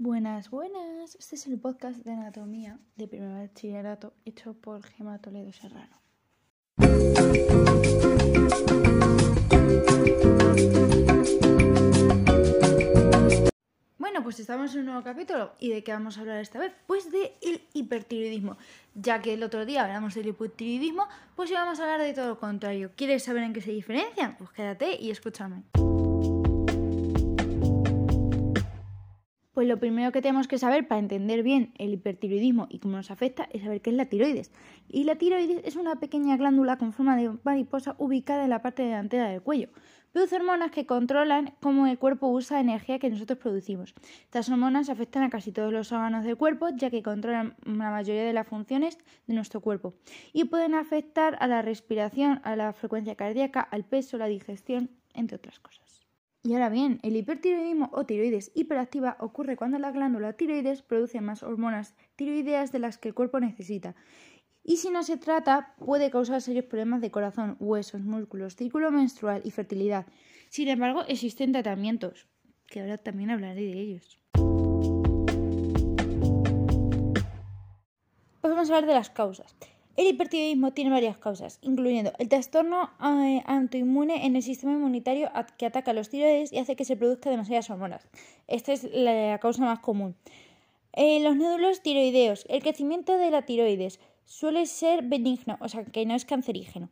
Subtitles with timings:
[0.00, 1.16] Buenas, buenas.
[1.16, 5.96] Este es el podcast de anatomía de primer bachillerato hecho por Gema Toledo Serrano.
[13.98, 15.50] Bueno, pues estamos en un nuevo capítulo.
[15.58, 16.72] ¿Y de qué vamos a hablar esta vez?
[16.86, 18.56] Pues de el hipertiroidismo.
[18.94, 22.28] Ya que el otro día hablamos del hipotiroidismo, pues hoy vamos a hablar de todo
[22.28, 22.92] lo contrario.
[22.94, 24.36] ¿Quieres saber en qué se diferencian?
[24.36, 25.64] Pues quédate y escúchame.
[29.58, 33.10] Pues lo primero que tenemos que saber para entender bien el hipertiroidismo y cómo nos
[33.10, 34.52] afecta es saber qué es la tiroides.
[34.88, 38.84] Y la tiroides es una pequeña glándula con forma de mariposa ubicada en la parte
[38.84, 39.70] delantera del cuello.
[40.12, 43.96] Produce hormonas que controlan cómo el cuerpo usa energía que nosotros producimos.
[44.22, 48.22] Estas hormonas afectan a casi todos los órganos del cuerpo, ya que controlan la mayoría
[48.22, 48.96] de las funciones
[49.26, 49.92] de nuestro cuerpo.
[50.32, 55.34] Y pueden afectar a la respiración, a la frecuencia cardíaca, al peso, la digestión, entre
[55.34, 55.87] otras cosas.
[56.44, 61.42] Y ahora bien, el hipertiroidismo o tiroides hiperactiva ocurre cuando la glándula tiroides produce más
[61.42, 63.96] hormonas tiroideas de las que el cuerpo necesita.
[64.62, 69.42] Y si no se trata, puede causar serios problemas de corazón, huesos, músculos, círculo menstrual
[69.44, 70.06] y fertilidad.
[70.48, 72.28] Sin embargo, existen tratamientos,
[72.66, 74.18] que ahora también hablaré de ellos.
[78.40, 79.56] Pues vamos a hablar de las causas.
[79.98, 85.66] El hipertiroidismo tiene varias causas, incluyendo el trastorno eh, autoinmune en el sistema inmunitario que
[85.66, 88.06] ataca a los tiroides y hace que se produzcan demasiadas hormonas.
[88.46, 90.14] Esta es la causa más común.
[90.92, 92.46] Eh, los nódulos tiroideos.
[92.48, 96.90] El crecimiento de la tiroides suele ser benigno, o sea que no es cancerígeno,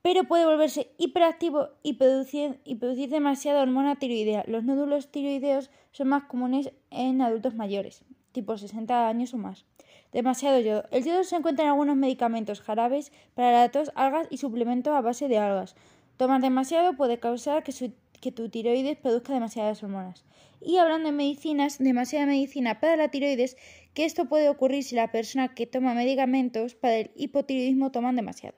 [0.00, 4.44] pero puede volverse hiperactivo y producir, y producir demasiada hormona tiroidea.
[4.46, 9.66] Los nódulos tiroideos son más comunes en adultos mayores, tipo 60 años o más.
[10.12, 10.84] Demasiado yodo.
[10.90, 15.00] El yodo se encuentra en algunos medicamentos, jarabes para la tos, algas y suplementos a
[15.00, 15.76] base de algas.
[16.16, 17.72] Tomar demasiado puede causar que,
[18.20, 20.24] que tu tiroides produzca demasiadas hormonas.
[20.60, 23.56] Y hablando de medicinas, demasiada medicina para la tiroides,
[23.94, 28.56] que esto puede ocurrir si la persona que toma medicamentos para el hipotiroidismo toman demasiado.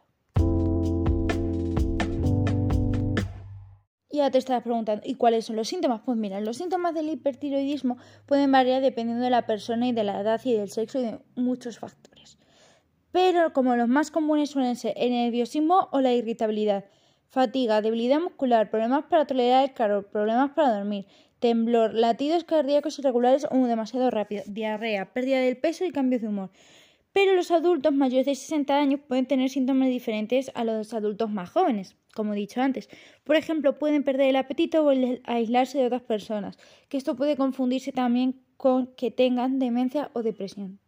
[4.12, 6.02] Y ahora te estás preguntando, ¿y cuáles son los síntomas?
[6.05, 7.96] Pues mira, los síntomas del hipertiroidismo
[8.27, 11.18] pueden variar dependiendo de la persona y de la edad y del sexo y de
[11.34, 12.36] muchos factores.
[13.11, 16.84] Pero como los más comunes suelen ser el nerviosismo o la irritabilidad,
[17.28, 21.06] fatiga, debilidad muscular, problemas para tolerar el calor, problemas para dormir,
[21.39, 26.51] temblor, latidos cardíacos irregulares o demasiado rápido, diarrea, pérdida del peso y cambios de humor.
[27.12, 31.50] Pero los adultos mayores de 60 años pueden tener síntomas diferentes a los adultos más
[31.50, 32.89] jóvenes, como he dicho antes.
[33.24, 34.92] Por ejemplo, pueden perder el apetito o
[35.24, 36.56] aislarse de otras personas,
[36.89, 40.78] que esto puede confundirse también con que tengan demencia o depresión.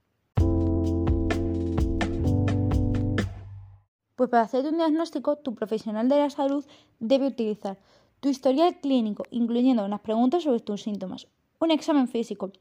[4.17, 6.65] Pues para hacer un diagnóstico, tu profesional de la salud
[7.01, 7.79] debe utilizar
[8.21, 11.27] tu historial clínico, incluyendo unas preguntas sobre tus síntomas,
[11.59, 12.53] un examen físico,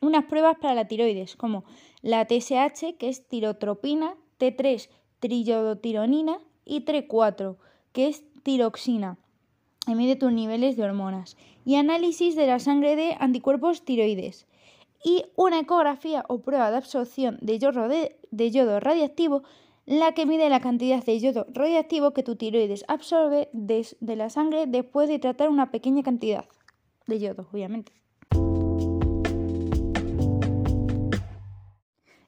[0.00, 1.64] unas pruebas para la tiroides, como
[2.02, 4.88] la TSH, que es tirotropina, T3,
[5.20, 7.56] triyodotironina y T4,
[7.92, 9.18] que es tiroxina,
[9.86, 14.46] y mide tus niveles de hormonas, y análisis de la sangre de anticuerpos tiroides,
[15.04, 19.42] y una ecografía o prueba de absorción de yodo, de yodo radiactivo,
[19.86, 24.30] la que mide la cantidad de yodo radiactivo que tu tiroides absorbe de, de la
[24.30, 26.44] sangre después de tratar una pequeña cantidad
[27.06, 27.92] de yodo, obviamente.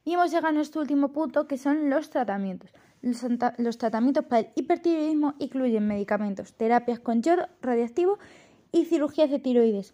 [0.05, 2.71] Y hemos llegado a nuestro último punto, que son los tratamientos.
[3.01, 8.17] Los, tratamientos para el hipertiroidismo incluyen medicamentos, terapias con yodo radiactivo
[8.71, 9.93] y cirugías de tiroides.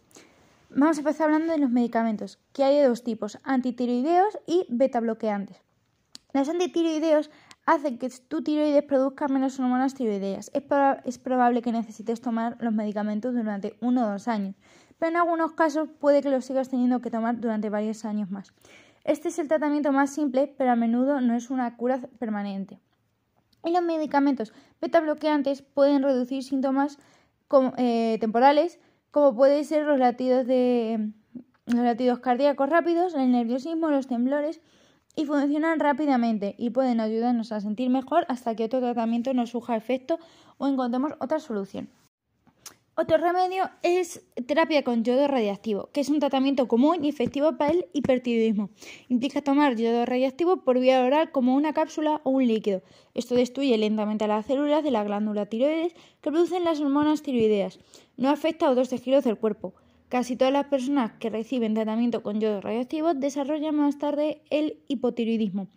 [0.70, 5.00] Vamos a empezar hablando de los medicamentos, que hay de dos tipos, antitiroideos y beta
[5.00, 5.58] bloqueantes.
[6.34, 7.32] Los antitiroideos
[7.66, 10.52] hacen que tu tiroides produzca menos hormonas tiroideas.
[10.54, 10.64] Es,
[11.06, 14.56] es probable que necesites tomar los medicamentos durante uno o dos años,
[15.00, 18.54] pero en algunos casos puede que los sigas teniendo que tomar durante varios años más.
[19.04, 22.80] Este es el tratamiento más simple, pero a menudo no es una cura permanente.
[23.66, 26.98] Y los medicamentos beta bloqueantes pueden reducir síntomas
[27.78, 28.80] eh, temporales,
[29.12, 31.12] como pueden ser los latidos, de,
[31.66, 34.62] los latidos cardíacos rápidos, el nerviosismo, los temblores,
[35.16, 39.76] y funcionan rápidamente y pueden ayudarnos a sentir mejor hasta que otro tratamiento nos surja
[39.76, 40.20] efecto
[40.58, 41.90] o encontremos otra solución.
[43.02, 47.72] Otro remedio es terapia con yodo radiactivo, que es un tratamiento común y efectivo para
[47.72, 48.72] el hipertiroidismo.
[49.08, 52.82] Implica tomar yodo radiactivo por vía oral como una cápsula o un líquido.
[53.14, 57.80] Esto destruye lentamente las células de la glándula tiroides que producen las hormonas tiroideas.
[58.18, 59.74] No afecta a otros tejidos del cuerpo.
[60.10, 65.70] Casi todas las personas que reciben tratamiento con yodo radiactivo desarrollan más tarde el hipotiroidismo.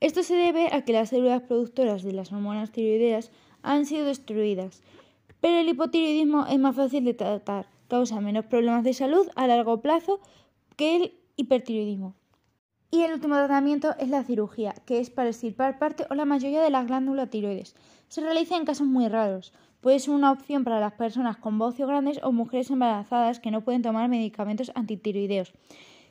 [0.00, 3.30] Esto se debe a que las células productoras de las hormonas tiroideas
[3.62, 4.82] han sido destruidas.
[5.40, 9.80] Pero el hipotiroidismo es más fácil de tratar, causa menos problemas de salud a largo
[9.80, 10.20] plazo
[10.76, 12.14] que el hipertiroidismo.
[12.90, 16.62] Y el último tratamiento es la cirugía, que es para extirpar parte o la mayoría
[16.62, 17.76] de las glándulas tiroides.
[18.08, 19.52] Se realiza en casos muy raros.
[19.82, 23.62] Puede ser una opción para las personas con bocios grandes o mujeres embarazadas que no
[23.62, 25.52] pueden tomar medicamentos antitiroideos.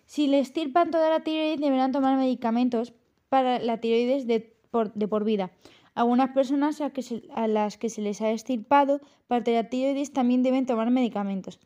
[0.06, 2.94] Si le extirpan toda la tiroides, deberán tomar medicamentos
[3.28, 5.52] para la tiroides de por, de por vida.
[5.98, 10.68] Algunas personas a, las que se les ha extirpado parte de la tiroides también deben
[10.68, 11.60] tomar medicamentos.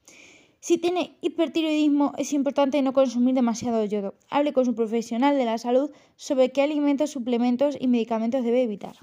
[0.62, 4.14] Si tiene hipertiroidismo, es importante no consumir demasiado yodo.
[4.30, 8.96] Hable con su profesional de la salud sobre qué alimentos, suplementos y medicamentos debe evitar.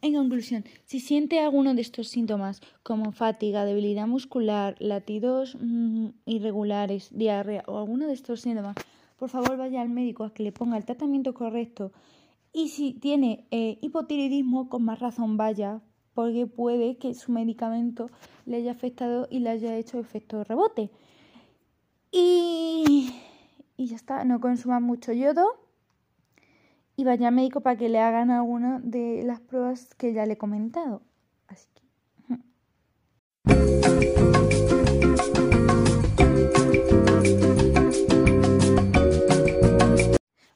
[0.00, 7.10] En conclusión, si siente alguno de estos síntomas, como fatiga, debilidad muscular, latidos mmm, irregulares,
[7.12, 8.76] diarrea o alguno de estos síntomas,
[9.18, 11.92] por favor vaya al médico a que le ponga el tratamiento correcto.
[12.52, 15.80] Y si tiene eh, hipotiroidismo, con más razón vaya,
[16.14, 18.10] porque puede que su medicamento
[18.46, 20.90] le haya afectado y le haya hecho efecto rebote.
[22.10, 23.14] Y,
[23.76, 25.68] y ya está, no consuma mucho yodo
[26.98, 30.32] y vaya al médico para que le hagan alguna de las pruebas que ya le
[30.32, 31.00] he comentado.
[31.46, 31.82] Así que...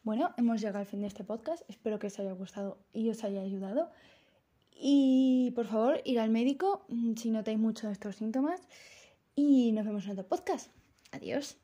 [0.05, 1.63] Bueno, hemos llegado al fin de este podcast.
[1.69, 3.91] Espero que os haya gustado y os haya ayudado.
[4.75, 8.61] Y por favor, ir al médico mm, si notáis mucho de estos síntomas.
[9.37, 10.73] Y nos vemos en otro podcast.
[11.13, 11.62] Adiós.